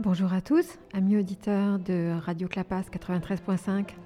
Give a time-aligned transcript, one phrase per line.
[0.00, 3.96] Bonjour à tous, amis auditeurs de Radio Clapas 93.5.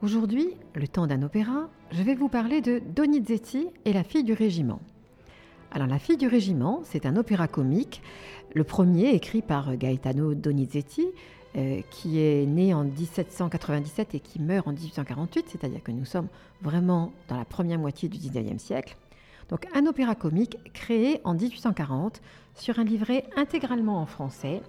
[0.00, 4.32] Aujourd'hui, le temps d'un opéra, je vais vous parler de Donizetti et la fille du
[4.32, 4.78] régiment.
[5.72, 8.00] Alors, La fille du régiment, c'est un opéra comique,
[8.54, 11.08] le premier écrit par Gaetano Donizetti,
[11.56, 16.28] euh, qui est né en 1797 et qui meurt en 1848, c'est-à-dire que nous sommes
[16.60, 18.96] vraiment dans la première moitié du 19e siècle.
[19.48, 22.22] Donc un opéra comique créé en 1840
[22.54, 24.62] sur un livret intégralement en français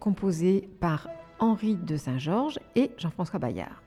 [0.00, 3.82] composé par Henri de Saint-Georges et Jean-François Bayard.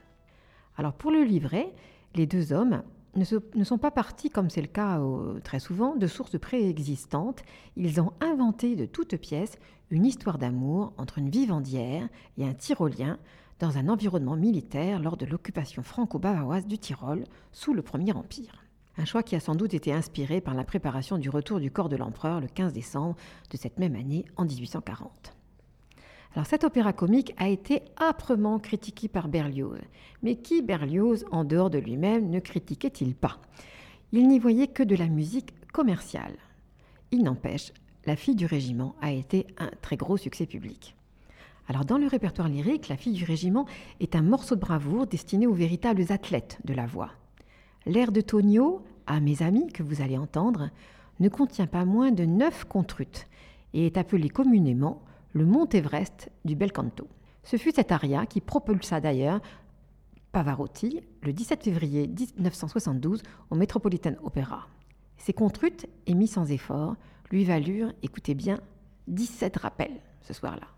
[0.76, 1.74] Alors pour le livret,
[2.14, 2.82] les deux hommes
[3.16, 5.00] ne, sont pas partis, comme c'est le cas
[5.44, 7.42] très souvent, de sources préexistantes.
[7.76, 9.58] Ils ont inventé de toutes pièces
[9.90, 13.18] une histoire d'amour entre une vivandière et un tyrolien
[13.60, 18.64] dans un environnement militaire lors de l'occupation franco-bavaroise du Tyrol sous le Premier Empire.
[18.96, 21.88] Un choix qui a sans doute été inspiré par la préparation du retour du corps
[21.88, 23.16] de l'empereur le 15 décembre
[23.50, 25.34] de cette même année en 1840.
[26.34, 29.78] Alors cet opéra comique a été âprement critiqué par Berlioz.
[30.22, 33.38] Mais qui Berlioz, en dehors de lui-même, ne critiquait-il pas?
[34.10, 36.34] Il n'y voyait que de la musique commerciale.
[37.12, 37.72] Il n'empêche,
[38.06, 40.96] La fille du régiment a été un très gros succès public.
[41.68, 43.66] Alors dans le répertoire lyrique, La fille du régiment
[44.00, 47.12] est un morceau de bravoure destiné aux véritables athlètes de la voix.
[47.86, 50.70] L'air de Tonio, à mes amis, que vous allez entendre,
[51.20, 53.28] ne contient pas moins de neuf contrutes
[53.72, 55.00] et est appelé communément
[55.34, 57.08] le Mont Everest du bel canto.
[57.42, 59.40] Ce fut cet aria qui propulsa d'ailleurs
[60.30, 64.68] Pavarotti le 17 février 1972 au Metropolitan Opera.
[65.16, 66.94] Ces contrutes, émis sans effort,
[67.30, 68.60] lui valurent, écoutez bien,
[69.08, 70.68] 17 rappels ce soir-là.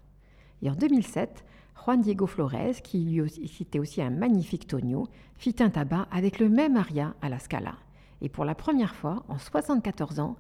[0.62, 1.44] Et en 2007,
[1.84, 5.06] Juan Diego Flores, qui lui aussi, était aussi un magnifique tonio,
[5.36, 7.74] fit un tabac avec le même aria à la Scala.
[8.22, 10.36] Et pour la première fois, en 74 ans,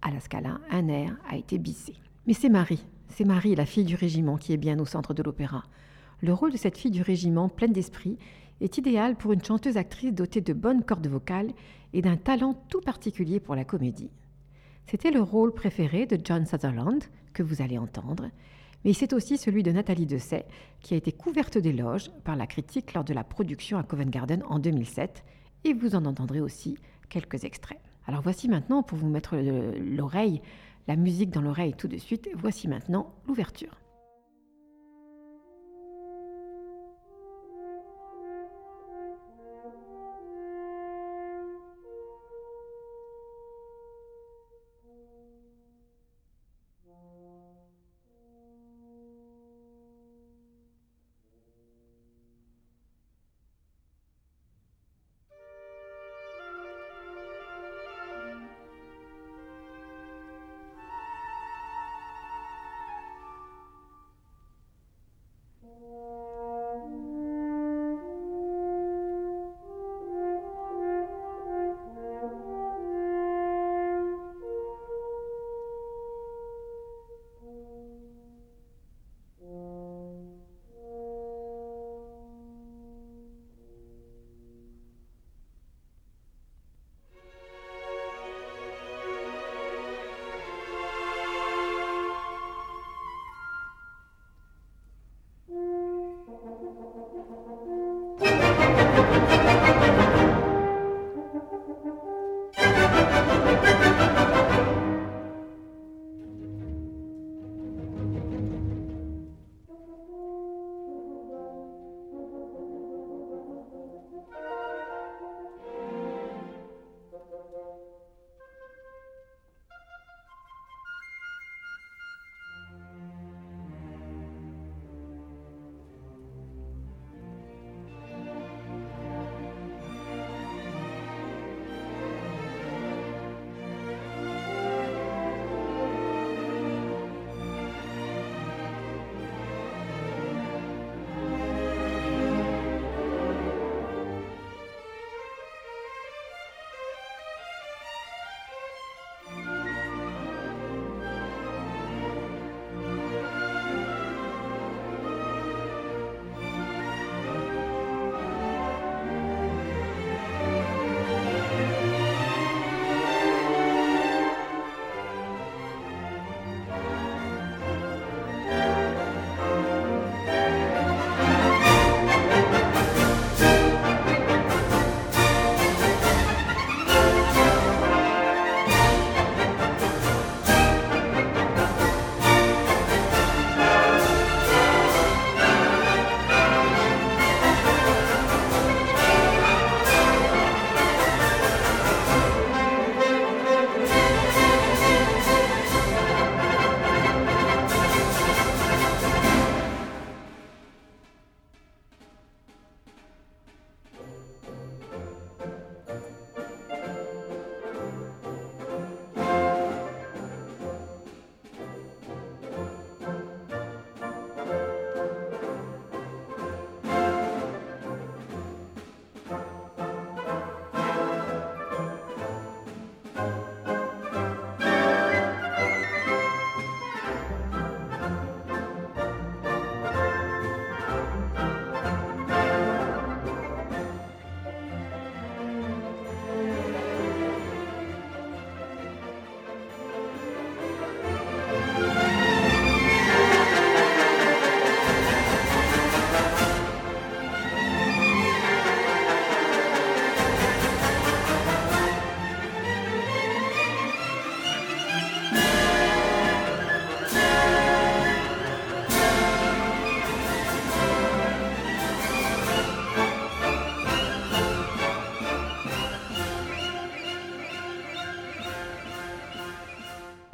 [0.00, 1.94] à la Scala, un air a été bissé.
[2.26, 5.22] Mais c'est Marie, c'est Marie, la fille du régiment, qui est bien au centre de
[5.22, 5.64] l'opéra.
[6.22, 8.18] Le rôle de cette fille du régiment, pleine d'esprit,
[8.60, 11.52] est idéal pour une chanteuse actrice dotée de bonnes cordes vocales
[11.92, 14.10] et d'un talent tout particulier pour la comédie.
[14.86, 18.30] C'était le rôle préféré de John Sutherland, que vous allez entendre,
[18.84, 20.46] mais c'est aussi celui de Nathalie Dessay,
[20.80, 24.42] qui a été couverte d'éloges par la critique lors de la production à Covent Garden
[24.48, 25.22] en 2007,
[25.64, 27.78] et vous en entendrez aussi quelques extraits.
[28.06, 30.40] Alors voici maintenant, pour vous mettre l'oreille
[30.88, 33.81] la musique dans l'oreille tout de suite, voici maintenant l'ouverture.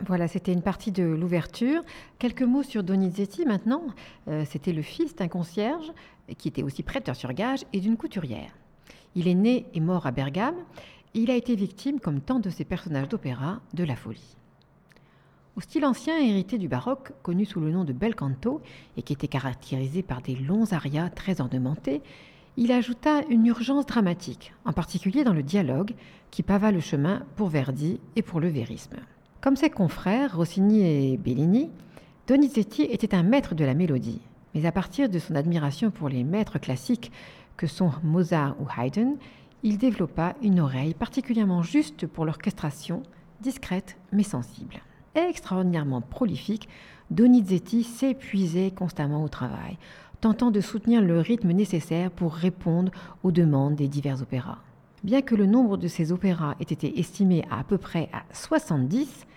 [0.09, 1.83] Voilà, c'était une partie de l'ouverture.
[2.19, 3.83] Quelques mots sur Donizetti maintenant.
[4.27, 5.93] Euh, c'était le fils d'un concierge
[6.39, 8.57] qui était aussi prêteur sur gage et d'une couturière.
[9.15, 10.57] Il est né et mort à Bergame.
[11.15, 14.37] Et il a été victime, comme tant de ces personnages d'opéra, de la folie.
[15.57, 18.63] Au style ancien hérité du baroque, connu sous le nom de bel canto
[18.97, 22.01] et qui était caractérisé par des longs arias très ornementés,
[22.57, 25.93] il ajouta une urgence dramatique, en particulier dans le dialogue,
[26.31, 28.97] qui pava le chemin pour Verdi et pour le vérisme.
[29.41, 31.71] Comme ses confrères Rossini et Bellini,
[32.27, 34.21] Donizetti était un maître de la mélodie,
[34.53, 37.13] mais à partir de son admiration pour les maîtres classiques
[37.57, 39.15] que sont Mozart ou Haydn,
[39.63, 43.05] il développa une oreille particulièrement juste pour l'orchestration,
[43.41, 44.83] discrète mais sensible.
[45.15, 46.69] Extraordinairement prolifique,
[47.13, 49.79] Donizetti s'épuisait constamment au travail,
[50.21, 52.91] tentant de soutenir le rythme nécessaire pour répondre
[53.23, 54.59] aux demandes des divers opéras.
[55.05, 58.23] Bien que le nombre de ces opéras ait été estimé à à peu près à
[58.33, 59.28] 70,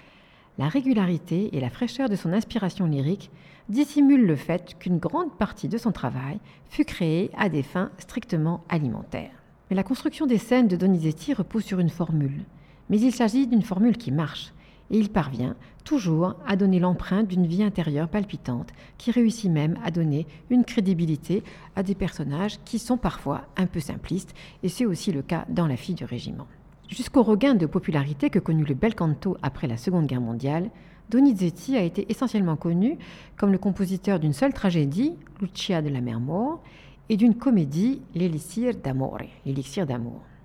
[0.61, 3.31] la régularité et la fraîcheur de son inspiration lyrique
[3.67, 8.63] dissimulent le fait qu'une grande partie de son travail fut créée à des fins strictement
[8.69, 9.41] alimentaires.
[9.69, 12.45] Mais la construction des scènes de Donizetti repose sur une formule.
[12.91, 14.53] Mais il s'agit d'une formule qui marche,
[14.91, 18.69] et il parvient toujours à donner l'empreinte d'une vie intérieure palpitante,
[18.99, 21.43] qui réussit même à donner une crédibilité
[21.75, 25.65] à des personnages qui sont parfois un peu simplistes, et c'est aussi le cas dans
[25.65, 26.45] La fille du régiment.
[26.91, 30.69] Jusqu'au regain de popularité que connut le bel canto après la Seconde Guerre mondiale,
[31.09, 32.97] Donizetti a été essentiellement connu
[33.37, 36.61] comme le compositeur d'une seule tragédie, Lucia de la mer mort,
[37.07, 39.19] et d'une comédie, L'élixir d'amour.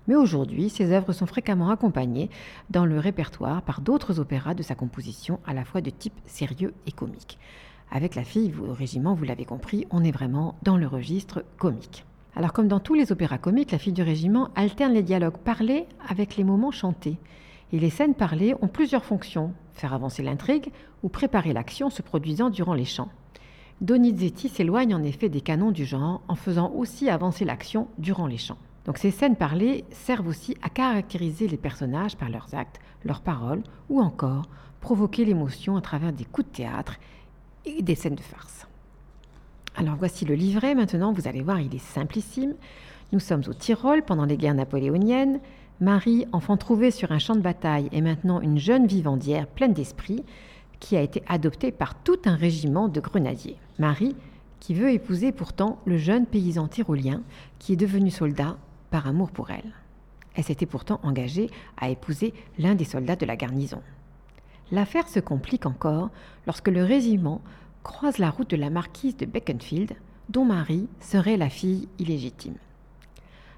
[0.07, 2.29] Mais aujourd'hui, ses œuvres sont fréquemment accompagnées
[2.69, 6.73] dans le répertoire par d'autres opéras de sa composition, à la fois de type sérieux
[6.85, 7.39] et comique.
[7.91, 12.05] Avec La fille au régiment, vous l'avez compris, on est vraiment dans le registre comique.
[12.35, 15.87] Alors comme dans tous les opéras comiques, La fille du régiment alterne les dialogues parlés
[16.07, 17.17] avec les moments chantés.
[17.71, 20.71] Et les scènes parlées ont plusieurs fonctions, faire avancer l'intrigue
[21.03, 23.09] ou préparer l'action se produisant durant les chants.
[23.81, 28.37] Donizetti s'éloigne en effet des canons du genre en faisant aussi avancer l'action durant les
[28.37, 28.57] chants.
[28.85, 33.61] Donc ces scènes parlées servent aussi à caractériser les personnages par leurs actes, leurs paroles,
[33.89, 34.47] ou encore
[34.79, 36.95] provoquer l'émotion à travers des coups de théâtre
[37.65, 38.66] et des scènes de farce.
[39.79, 42.55] Alors voici le livret maintenant, vous allez voir, il est simplissime.
[43.11, 45.39] Nous sommes au Tyrol pendant les guerres napoléoniennes.
[45.81, 50.23] Marie, enfant trouvée sur un champ de bataille, est maintenant une jeune vivandière pleine d'esprit
[50.79, 53.57] qui a été adoptée par tout un régiment de grenadiers.
[53.77, 54.15] Marie,
[54.59, 57.21] qui veut épouser pourtant le jeune paysan tyrolien
[57.59, 58.57] qui est devenu soldat
[58.89, 59.73] par amour pour elle.
[60.33, 63.83] Elle s'était pourtant engagée à épouser l'un des soldats de la garnison.
[64.71, 66.09] L'affaire se complique encore
[66.47, 67.41] lorsque le régiment
[67.87, 69.93] croise la route de la marquise de Beckenfield,
[70.29, 72.57] dont Marie serait la fille illégitime.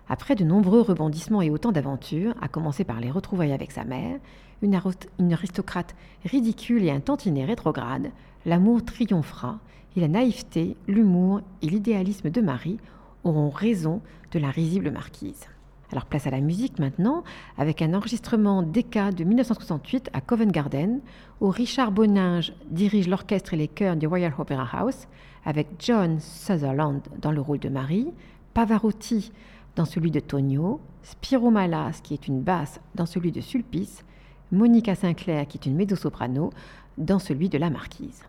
[0.08, 4.20] Après de nombreux rebondissements et autant d'aventures, à commencer par les retrouvailles avec sa mère,
[4.62, 5.96] une, aristocrate
[6.26, 8.12] ridicule et un tantinet rétrograde,
[8.46, 9.60] l'amour triomphera
[9.98, 12.80] et la naïveté, l'humour et l'idéalisme de Marie
[13.24, 14.00] auront raison
[14.32, 15.48] de la risible marquise.
[15.92, 17.24] Alors place à la musique maintenant,
[17.58, 21.00] avec un enregistrement d'Eka de 1968 à Covent Garden,
[21.42, 25.08] où Richard Boninge dirige l'orchestre et les chœurs du Royal Opera House,
[25.46, 28.12] avec John Sutherland dans le rôle de Marie,
[28.54, 29.32] Pavarotti
[29.76, 34.04] dans celui de Tonio, Spiro Malas qui est une basse dans celui de Sulpice,
[34.52, 36.52] Monica Sinclair qui est une mezzo-soprano
[37.00, 38.24] dans celui de la Marquise.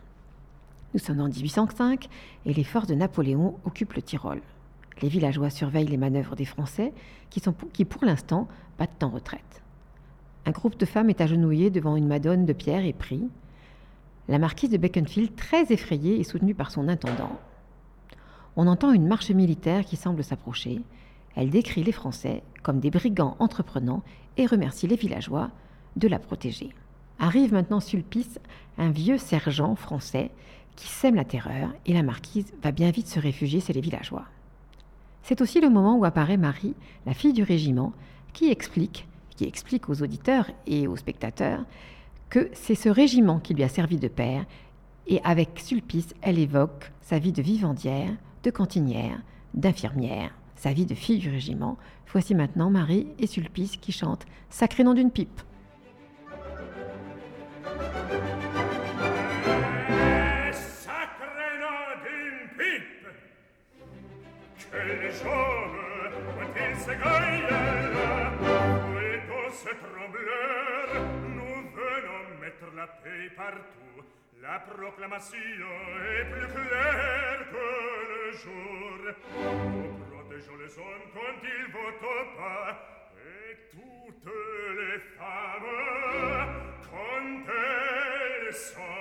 [0.95, 2.09] Nous sommes en 1805
[2.47, 4.41] et les forces de Napoléon occupent le Tyrol.
[5.03, 6.93] Les villageois surveillent les manœuvres des Français
[7.31, 9.63] qui, pour, l'instant, battent en retraite.
[10.47, 13.29] Un groupe de femmes est agenouillé devant une madone de pierre et prie.
[14.29, 17.39] La marquise de Beaconsfield, très effrayée, est soutenue par son intendant.
[18.57, 20.81] On entend une marche militaire qui semble s'approcher.
[21.37, 24.03] Elle décrit les Français comme des brigands entreprenants
[24.37, 25.51] et remercie les villageois
[25.97, 26.71] de la protéger.
[27.19, 28.41] Arrive maintenant Sulpice,
[28.79, 30.31] un vieux sergent français
[30.77, 34.25] qui sème la terreur et la marquise va bien vite se réfugier chez les villageois.
[35.23, 36.75] C'est aussi le moment où apparaît Marie,
[37.07, 37.93] la fille du régiment,
[38.33, 41.65] qui explique, qui explique aux auditeurs et aux spectateurs
[42.29, 44.45] que c'est ce régiment qui lui a servi de père,
[45.07, 48.13] et avec Sulpice, elle évoque sa vie de vivandière,
[48.45, 49.21] de cantinière,
[49.55, 51.77] d'infirmière, sa vie de fille du régiment.
[52.13, 55.41] Voici maintenant Marie et Sulpice qui chantent Sacré nom d'une pipe.
[73.37, 74.05] partout
[74.43, 77.69] la proclamation est plus claire que
[78.13, 78.99] le jour
[79.39, 82.71] nous protégeons les hommes quand ils votent pas
[83.17, 84.33] et toutes
[84.79, 85.71] les femmes
[86.91, 89.01] quand elles sont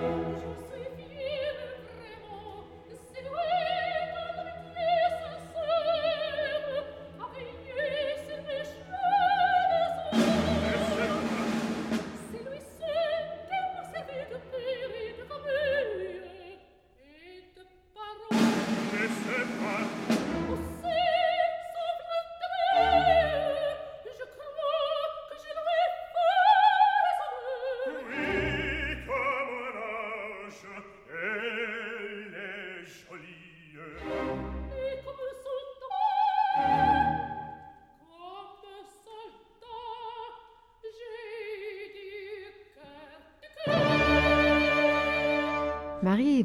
[0.00, 0.69] Marie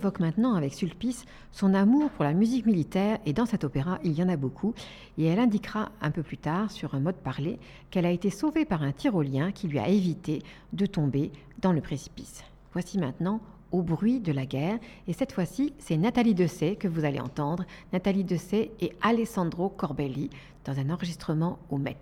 [0.06, 4.14] évoque maintenant avec Sulpice son amour pour la musique militaire et dans cet opéra, il
[4.14, 4.76] y en a beaucoup
[5.18, 7.58] et elle indiquera un peu plus tard sur un mode parlé
[7.90, 10.44] qu'elle a été sauvée par un tyrolien qui lui a évité
[10.74, 12.44] de tomber dans le précipice.
[12.72, 17.04] Voici maintenant au bruit de la guerre et cette fois-ci, c'est Nathalie Dessay que vous
[17.04, 20.30] allez entendre, Nathalie Dessay et Alessandro Corbelli
[20.66, 21.98] dans un enregistrement au Met.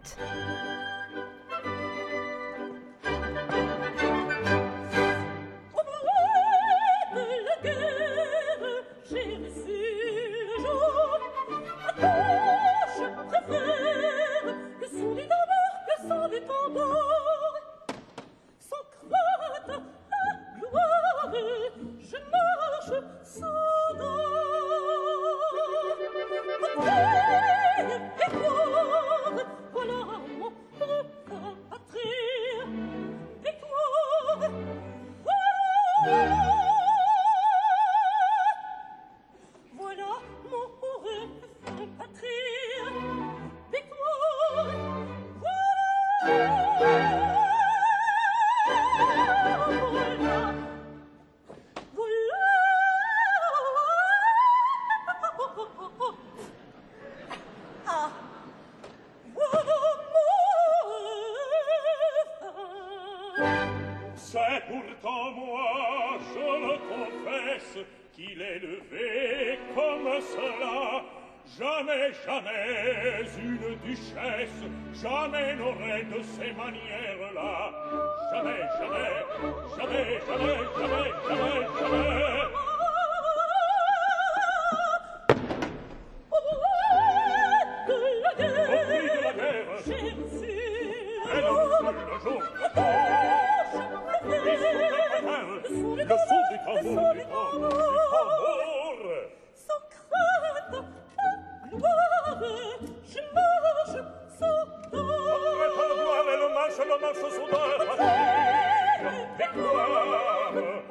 [107.13, 110.81] lascio sudare patrie e cuore.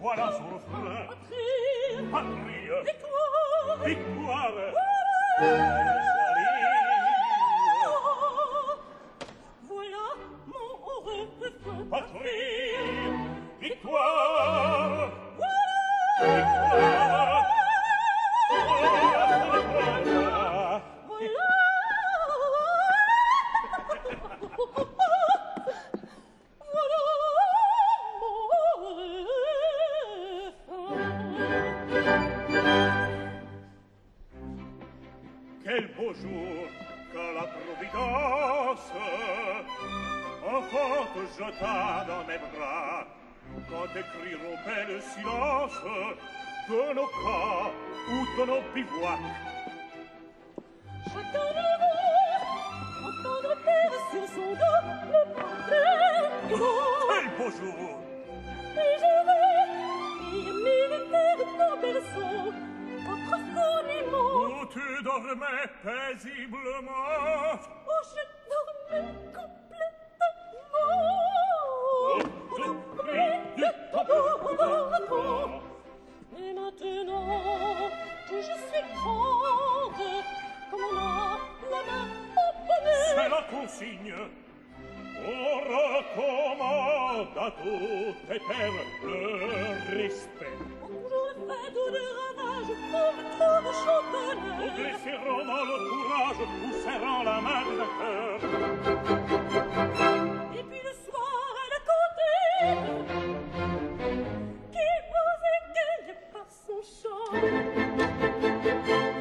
[0.00, 1.16] Voilà son frère
[2.10, 2.70] patrie.
[2.84, 4.52] Victoire victoire
[94.60, 98.38] Nous blesserons dans le courage, nous serrons la main de cœur.
[100.52, 102.82] Et puis le soir à la cantine,
[104.70, 107.30] qui nous égaye par son chant,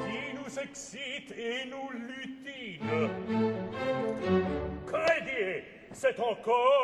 [0.05, 3.09] qui nous excite et nous lutine.
[4.85, 6.78] Que dire, c'est encore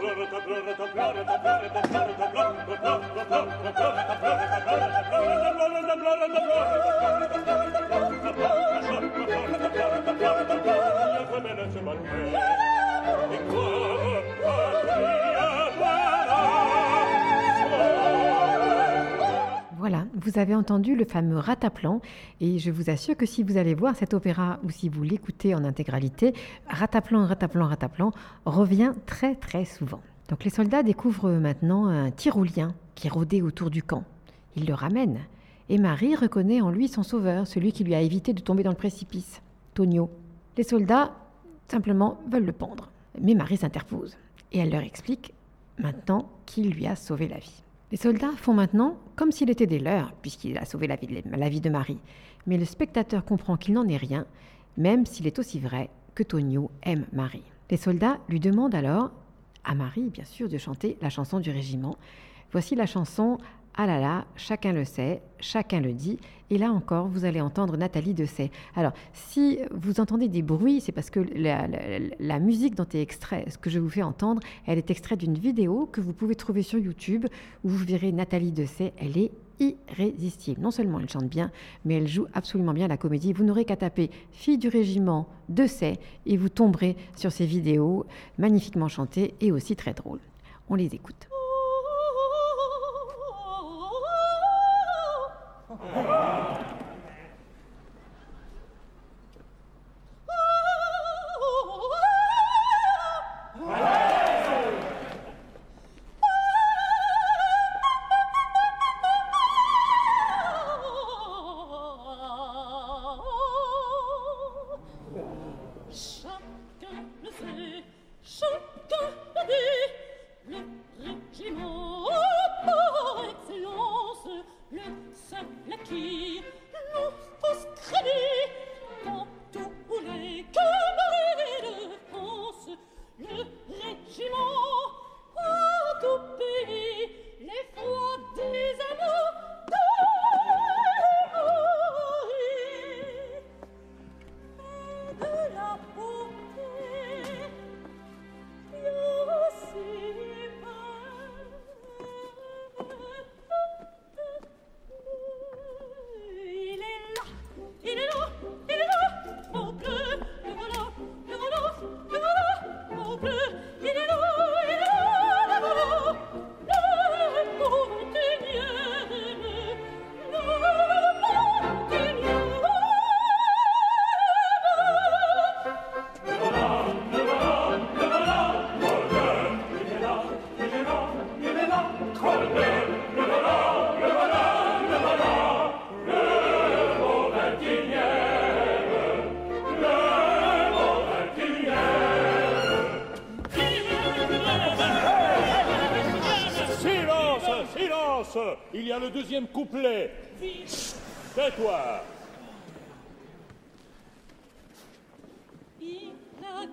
[0.00, 0.18] Thank
[5.54, 5.59] you.
[20.30, 22.00] Vous avez entendu le fameux Rataplan
[22.40, 25.56] et je vous assure que si vous allez voir cet opéra ou si vous l'écoutez
[25.56, 26.34] en intégralité,
[26.68, 28.12] Rataplan, Rataplan, Rataplan
[28.44, 30.00] revient très très souvent.
[30.28, 34.04] Donc les soldats découvrent maintenant un tyrolien qui rôdait autour du camp.
[34.54, 35.20] Ils le ramènent
[35.68, 38.70] et Marie reconnaît en lui son sauveur, celui qui lui a évité de tomber dans
[38.70, 39.42] le précipice,
[39.74, 40.10] Tonio.
[40.56, 41.12] Les soldats
[41.66, 42.90] simplement veulent le pendre,
[43.20, 44.16] mais Marie s'interpose
[44.52, 45.34] et elle leur explique
[45.78, 47.64] maintenant qu'il lui a sauvé la vie.
[47.90, 51.22] Les soldats font maintenant comme s'il était des leurs, puisqu'il a sauvé la vie, de,
[51.36, 51.98] la vie de Marie.
[52.46, 54.24] Mais le spectateur comprend qu'il n'en est rien,
[54.78, 57.42] même s'il est aussi vrai que Tonio aime Marie.
[57.70, 59.10] Les soldats lui demandent alors,
[59.62, 61.98] à Marie bien sûr, de chanter la chanson du régiment.
[62.50, 63.36] Voici la chanson
[63.76, 66.18] ah là là, chacun le sait, chacun le dit.
[66.50, 68.50] Et là encore, vous allez entendre Nathalie Dessay.
[68.74, 73.56] Alors, si vous entendez des bruits, c'est parce que la, musique dont est extrait, ce
[73.56, 76.80] que je vous fais entendre, elle est extraite d'une vidéo que vous pouvez trouver sur
[76.80, 77.26] YouTube
[77.62, 78.92] où vous verrez Nathalie Dessay.
[78.98, 79.30] Elle est
[79.60, 80.60] irrésistible.
[80.60, 81.52] Non seulement elle chante bien,
[81.84, 83.32] mais elle joue absolument bien la comédie.
[83.32, 88.06] Vous n'aurez qu'à taper Fille du régiment Dessay et vous tomberez sur ces vidéos
[88.38, 90.20] magnifiquement chantées et aussi très drôles.
[90.68, 91.29] On les écoute.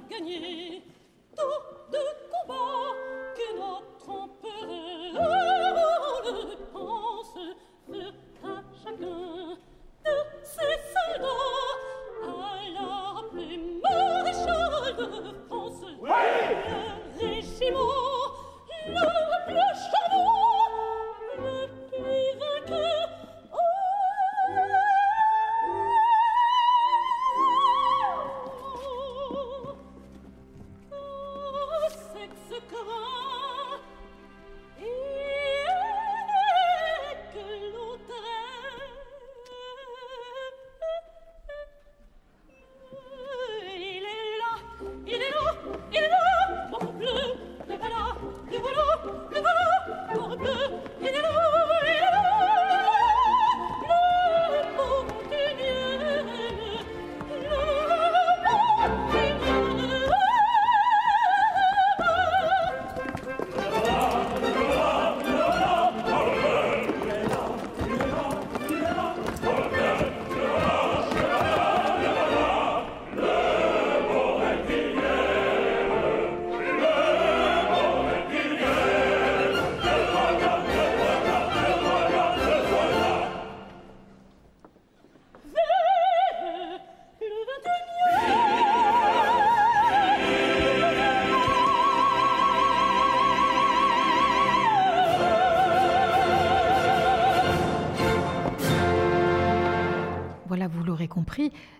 [0.09, 0.81] Gagné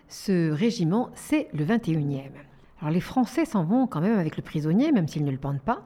[0.08, 2.30] ce régiment, c'est le 21e.
[2.80, 5.60] Alors les Français s'en vont quand même avec le prisonnier, même s'ils ne le pendent
[5.60, 5.82] pas.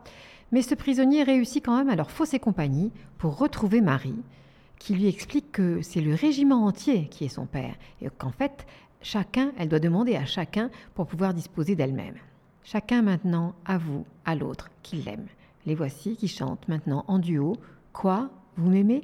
[0.53, 4.23] Mais ce prisonnier réussit quand même à leur fausser compagnie pour retrouver Marie,
[4.79, 8.67] qui lui explique que c'est le régiment entier qui est son père, et qu'en fait,
[9.01, 12.17] chacun, elle doit demander à chacun pour pouvoir disposer d'elle-même.
[12.65, 15.27] Chacun maintenant avoue à l'autre qu'il l'aime.
[15.67, 17.57] Les voici qui chantent maintenant en duo.
[17.93, 19.03] Quoi Vous m'aimez?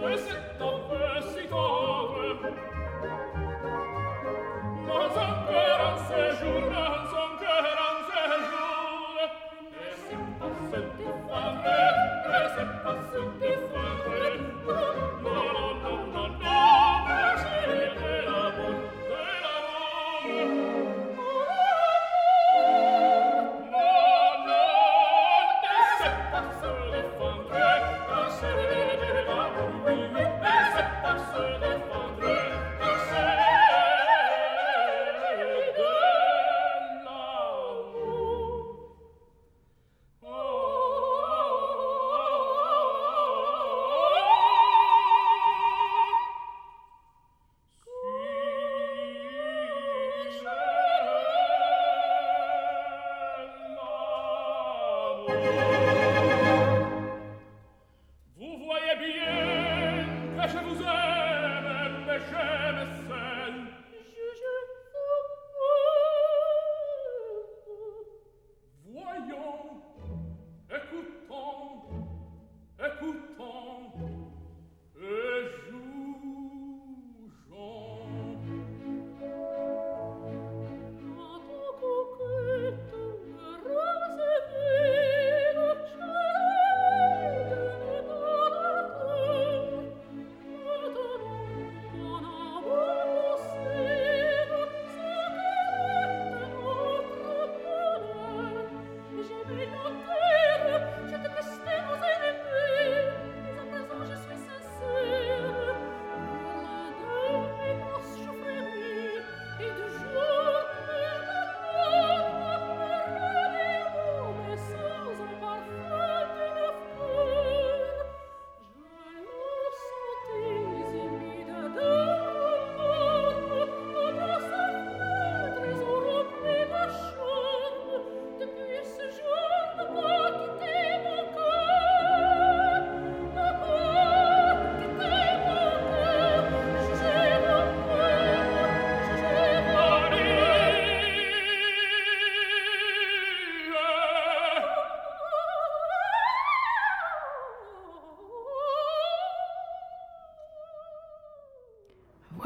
[0.00, 0.87] Grüße, Don é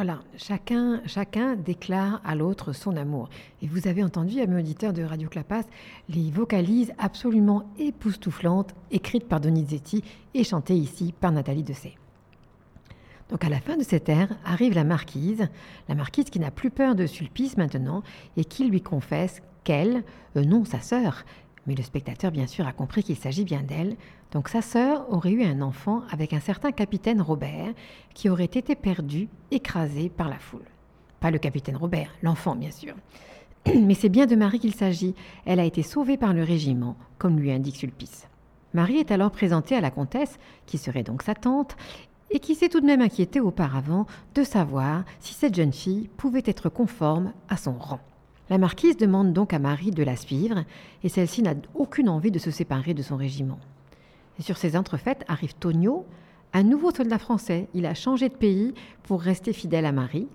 [0.05, 3.29] Voilà, chacun, chacun déclare à l'autre son amour.
[3.63, 5.63] Et vous avez entendu, amis auditeurs de Radio Clapas,
[6.09, 10.03] les vocalises absolument époustouflantes écrites par Donizetti
[10.35, 11.95] et chantées ici par Nathalie Dessay.
[13.31, 15.47] Donc à la fin de cet air arrive la marquise,
[15.89, 18.03] la marquise qui n'a plus peur de Sulpice maintenant
[18.37, 20.03] et qui lui confesse qu'elle,
[20.37, 21.25] euh, non sa sœur,
[21.67, 23.97] mais le spectateur bien sûr a compris qu'il s'agit bien d'elle,
[24.33, 27.73] donc sa sœur aurait eu un enfant avec un certain capitaine Robert
[28.15, 30.67] qui aurait été perdu, écrasé par la foule.
[31.21, 32.95] Pas le capitaine Robert, l'enfant bien sûr.
[33.75, 35.15] Mais c'est bien de Marie qu'il s'agit.
[35.47, 38.29] Elle a été sauvée par le régiment, comme lui indique Sulpice.
[38.75, 41.77] Marie est alors présentée à la comtesse, qui serait donc sa tante,
[42.31, 46.43] et qui s'est tout de même inquiétée auparavant de savoir si cette jeune fille pouvait
[46.47, 48.01] être conforme à son rang.
[48.51, 50.65] La marquise demande donc à Marie de la suivre,
[51.03, 53.59] et celle-ci n'a aucune envie de se séparer de son régiment.
[54.41, 56.07] Sur ces entrefaites arrive Tonio,
[56.53, 57.69] un nouveau soldat français.
[57.75, 58.75] Il a changé de pays
[59.05, 60.29] pour rester fidèle à Marie.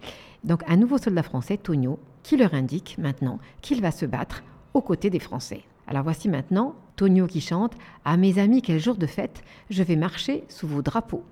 [0.44, 4.44] Donc un nouveau soldat français, Tonio, qui leur indique maintenant qu'il va se battre
[4.74, 5.64] aux côtés des Français.
[5.88, 9.96] Alors voici maintenant Tonio qui chante À mes amis, quel jour de fête, je vais
[9.96, 11.24] marcher sous vos drapeaux.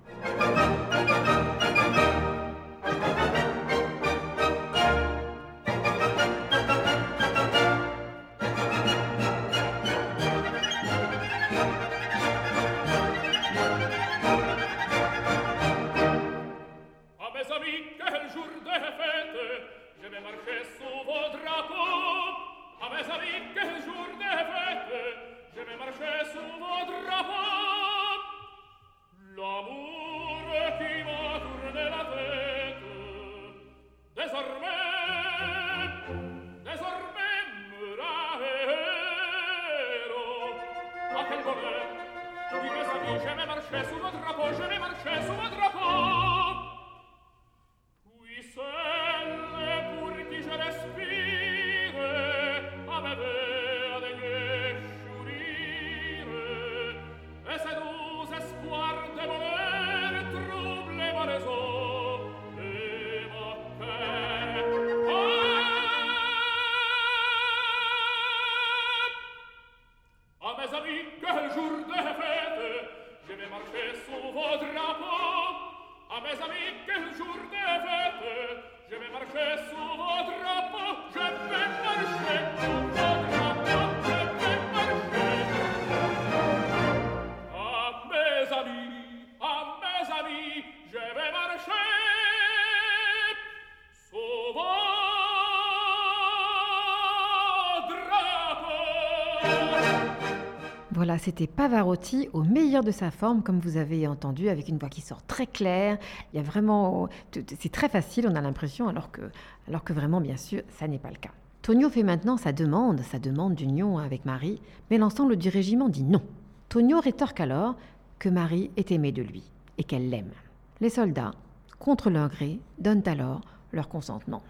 [100.96, 104.88] Voilà, c'était Pavarotti au meilleur de sa forme, comme vous avez entendu, avec une voix
[104.88, 105.98] qui sort très claire.
[106.32, 109.20] Il y a vraiment, c'est très facile, on a l'impression, alors que,
[109.68, 111.32] alors que vraiment, bien sûr, ça n'est pas le cas.
[111.60, 114.58] Tonio fait maintenant sa demande, sa demande d'union avec Marie,
[114.90, 116.22] mais l'ensemble du régiment dit non.
[116.70, 117.76] Tonio rétorque alors
[118.18, 119.42] que Marie est aimée de lui
[119.76, 120.32] et qu'elle l'aime.
[120.80, 121.32] Les soldats,
[121.78, 124.42] contre leur gré, donnent alors leur consentement.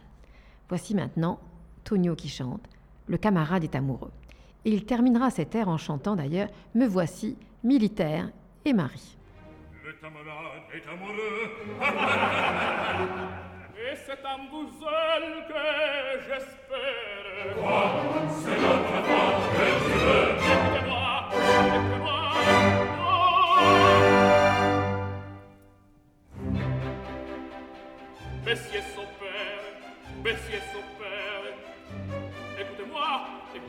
[0.69, 1.41] Voici maintenant
[1.83, 2.63] Tonio qui chante
[3.09, 4.13] Le camarade est amoureux.
[4.67, 8.33] Et il terminera cet air en chantant d'ailleurs Me voici, militaire
[8.65, 9.17] et Marie.
[9.85, 10.25] Le camarade
[10.75, 11.53] est amoureux.
[13.79, 15.63] Et c'est un vous seul que
[16.27, 17.55] j'espère.
[18.29, 20.35] C'est notre femme que tu veux.
[20.35, 21.31] Écoutez-moi,
[21.63, 22.21] écoutez-moi.
[23.07, 23.23] Oh.
[28.45, 29.63] Messieurs son père,
[30.25, 30.96] messieurs son père.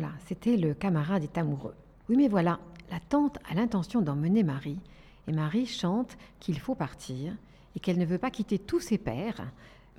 [0.00, 1.74] Voilà, c'était le camarade est amoureux.
[2.08, 4.78] Oui, mais voilà, la tante a l'intention d'emmener Marie,
[5.26, 7.32] et Marie chante qu'il faut partir
[7.74, 9.50] et qu'elle ne veut pas quitter tous ses pères,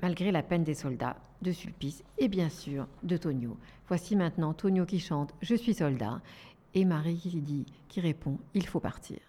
[0.01, 3.57] malgré la peine des soldats, de Sulpice et bien sûr de Tonio.
[3.89, 6.21] Voici maintenant Tonio qui chante Je suis soldat
[6.73, 9.19] et Marie qui dit, qui répond Il faut partir.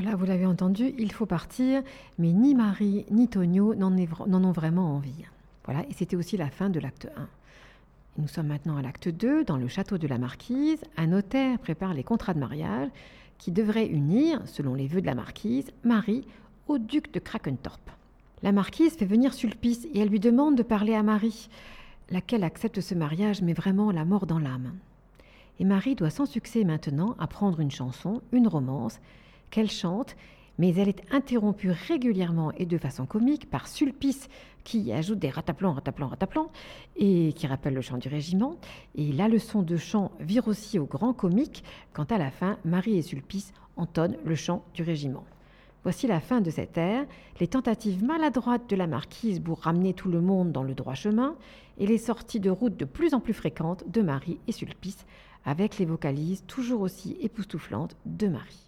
[0.00, 1.82] Voilà, vous l'avez entendu, il faut partir,
[2.18, 5.24] mais ni Marie ni Tonio n'en ont vraiment envie.
[5.64, 7.28] Voilà, et c'était aussi la fin de l'acte 1.
[8.18, 10.80] Nous sommes maintenant à l'acte 2, dans le château de la marquise.
[10.96, 12.90] Un notaire prépare les contrats de mariage
[13.38, 16.24] qui devraient unir, selon les vœux de la marquise, Marie
[16.68, 17.90] au duc de Krakentorp.
[18.44, 21.48] La marquise fait venir Sulpice et elle lui demande de parler à Marie,
[22.08, 24.74] laquelle accepte ce mariage, mais vraiment la mort dans l'âme.
[25.58, 29.00] Et Marie doit sans succès maintenant apprendre une chanson, une romance,
[29.50, 30.16] qu'elle chante,
[30.58, 34.28] mais elle est interrompue régulièrement et de façon comique par Sulpice
[34.64, 36.50] qui ajoute des rataplans, rataplans, rataplans,
[36.96, 38.56] et qui rappelle le chant du régiment.
[38.96, 42.98] Et la leçon de chant vire aussi au grand comique quand à la fin, Marie
[42.98, 45.24] et Sulpice entonnent le chant du régiment.
[45.84, 47.06] Voici la fin de cette ère,
[47.40, 51.36] les tentatives maladroites de la marquise pour ramener tout le monde dans le droit chemin,
[51.78, 55.06] et les sorties de route de plus en plus fréquentes de Marie et Sulpice,
[55.44, 58.67] avec les vocalises toujours aussi époustouflantes de Marie.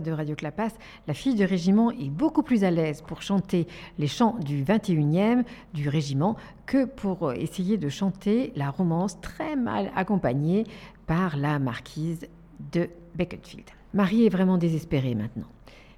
[0.00, 0.70] De Radio Clapas,
[1.06, 3.66] la fille du régiment est beaucoup plus à l'aise pour chanter
[3.98, 9.90] les chants du 21e du régiment que pour essayer de chanter la romance très mal
[9.94, 10.64] accompagnée
[11.06, 12.26] par la marquise
[12.72, 13.66] de Beaconsfield.
[13.92, 15.48] Marie est vraiment désespérée maintenant.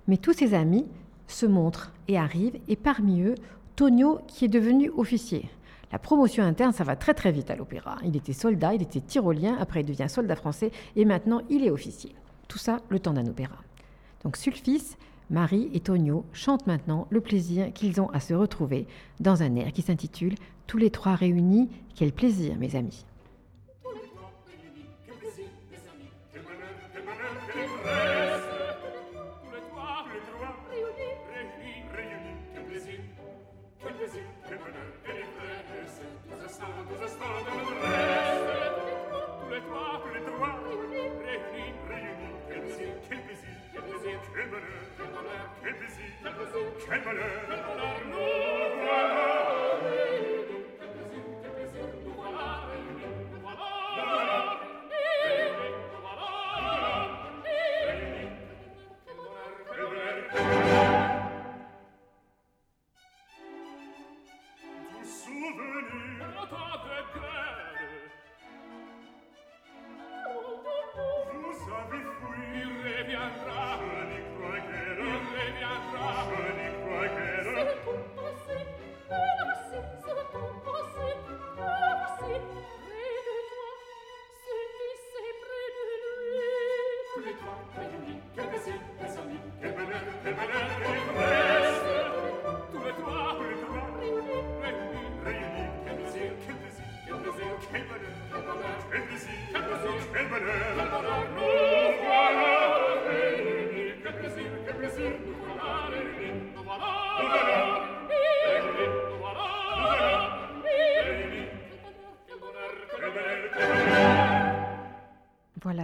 [0.09, 0.87] Mais tous ses amis
[1.29, 3.37] se montrent et arrivent, et parmi eux,
[3.77, 5.49] Tonio qui est devenu officier.
[5.93, 7.99] La promotion interne, ça va très très vite à l'opéra.
[8.05, 11.71] Il était soldat, il était tyrolien, après il devient soldat français, et maintenant il est
[11.71, 12.15] officier.
[12.49, 13.57] Tout ça le temps d'un opéra.
[14.25, 14.97] Donc Sulfice,
[15.31, 18.87] Marie et Tonio chantent maintenant le plaisir qu'ils ont à se retrouver
[19.21, 20.35] dans un air qui s'intitule
[20.67, 23.05] Tous les trois réunis, quel plaisir mes amis.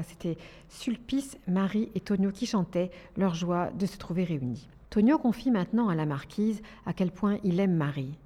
[0.03, 0.37] C'était
[0.69, 4.69] Sulpice, Marie et Tonio qui chantaient leur joie de se trouver réunis.
[4.91, 8.19] Tonio confie maintenant à la marquise à quel point il aime Marie.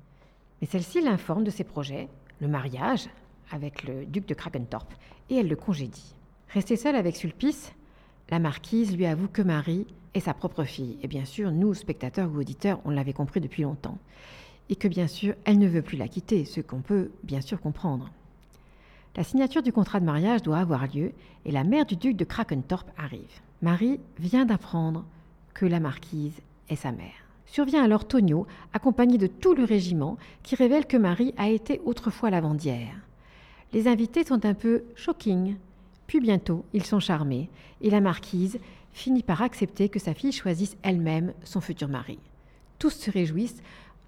[0.60, 2.08] Mais celle-ci l'informe de ses projets,
[2.40, 3.08] le mariage
[3.50, 4.90] avec le duc de Krakentorp,
[5.30, 6.14] et elle le congédie.
[6.48, 7.72] Restée seule avec Sulpice,
[8.30, 10.98] la marquise lui avoue que Marie est sa propre fille.
[11.02, 13.98] Et bien sûr, nous, spectateurs ou auditeurs, on l'avait compris depuis longtemps.
[14.70, 17.60] Et que bien sûr, elle ne veut plus la quitter, ce qu'on peut bien sûr
[17.60, 18.10] comprendre.
[19.16, 21.12] La signature du contrat de mariage doit avoir lieu
[21.44, 23.40] et la mère du duc de Krakentorp arrive.
[23.62, 25.04] Marie vient d'apprendre
[25.54, 27.24] que la marquise est sa mère.
[27.46, 32.30] Survient alors Tonio, accompagné de tout le régiment, qui révèle que Marie a été autrefois
[32.30, 32.96] lavandière.
[33.72, 35.56] Les invités sont un peu shocking,
[36.08, 37.48] puis bientôt ils sont charmés,
[37.80, 38.58] et la marquise
[38.92, 42.18] finit par accepter que sa fille choisisse elle-même son futur mari.
[42.80, 43.62] Tous se réjouissent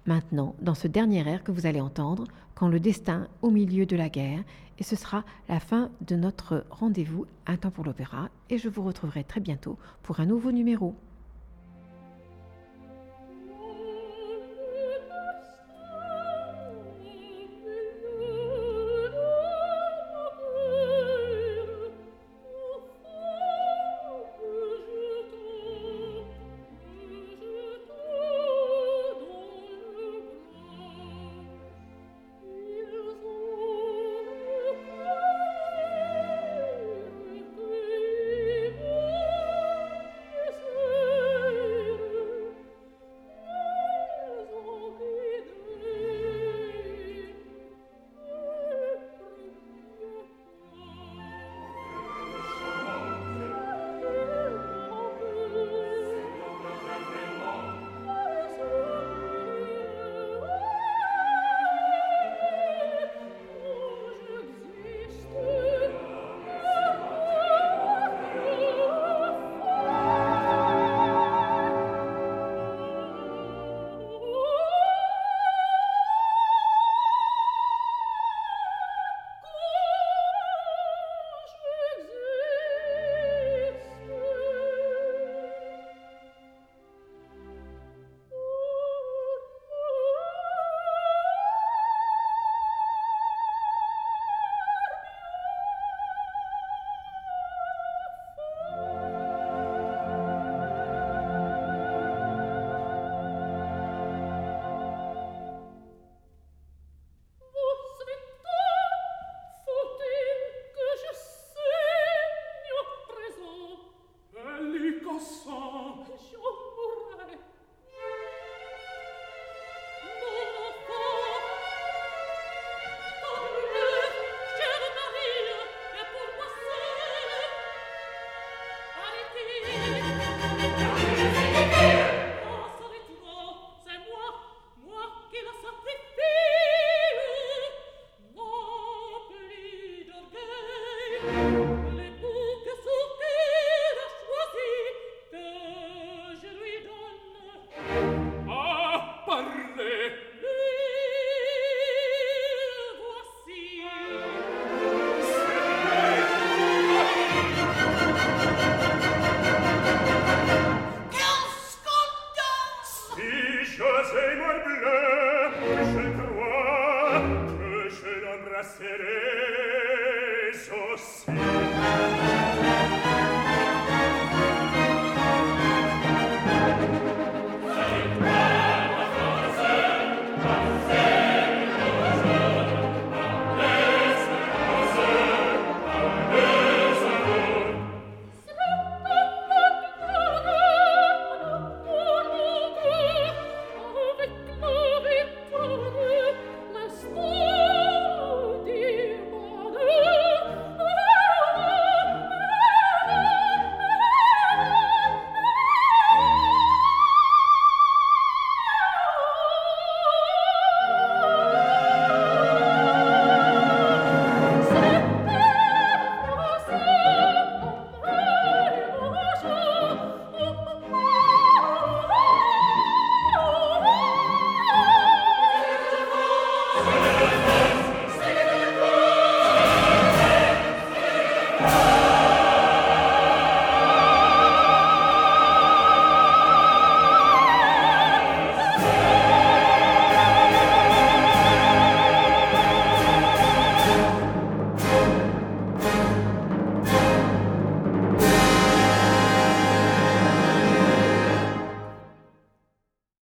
[0.07, 3.95] maintenant dans ce dernier air que vous allez entendre, quand le destin au milieu de
[3.95, 4.43] la guerre,
[4.79, 8.83] et ce sera la fin de notre rendez-vous Un temps pour l'opéra, et je vous
[8.83, 10.95] retrouverai très bientôt pour un nouveau numéro.